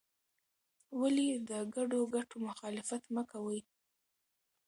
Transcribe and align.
ولې 0.99 1.27
د 1.49 1.51
ګډو 1.75 2.01
ګټو 2.15 2.37
مخالفت 2.47 3.03
مه 3.15 3.23
کوې؟ 3.31 3.59